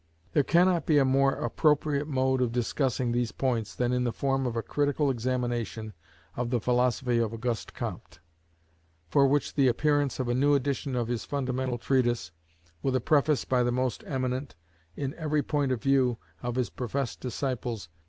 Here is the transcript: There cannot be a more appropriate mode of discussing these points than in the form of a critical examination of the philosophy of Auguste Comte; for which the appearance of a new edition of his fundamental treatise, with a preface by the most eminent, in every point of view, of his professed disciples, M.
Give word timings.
There 0.33 0.41
cannot 0.41 0.87
be 0.87 0.97
a 0.97 1.05
more 1.05 1.33
appropriate 1.35 2.07
mode 2.07 2.41
of 2.41 2.51
discussing 2.51 3.11
these 3.11 3.31
points 3.31 3.75
than 3.75 3.93
in 3.93 4.03
the 4.03 4.11
form 4.11 4.47
of 4.47 4.55
a 4.55 4.63
critical 4.63 5.11
examination 5.11 5.93
of 6.35 6.49
the 6.49 6.59
philosophy 6.59 7.19
of 7.19 7.31
Auguste 7.31 7.75
Comte; 7.75 8.19
for 9.11 9.27
which 9.27 9.53
the 9.53 9.67
appearance 9.67 10.19
of 10.19 10.27
a 10.27 10.33
new 10.33 10.55
edition 10.55 10.95
of 10.95 11.07
his 11.07 11.23
fundamental 11.23 11.77
treatise, 11.77 12.31
with 12.81 12.95
a 12.95 12.99
preface 12.99 13.45
by 13.45 13.61
the 13.61 13.71
most 13.71 14.03
eminent, 14.07 14.55
in 14.95 15.13
every 15.19 15.43
point 15.43 15.71
of 15.71 15.83
view, 15.83 16.17
of 16.41 16.55
his 16.55 16.71
professed 16.71 17.19
disciples, 17.19 17.85
M. 17.85 17.95